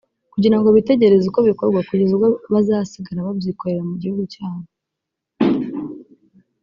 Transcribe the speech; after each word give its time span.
kugira 0.33 0.55
ngo 0.57 0.67
bitegereze 0.75 1.25
uko 1.27 1.41
bikorwa 1.49 1.79
kugeza 1.87 2.11
ubwo 2.15 2.27
bazasigara 2.53 3.25
babyikorera 3.27 3.81
mu 3.89 3.95
gihugu 4.01 4.21
cyabo 4.33 4.65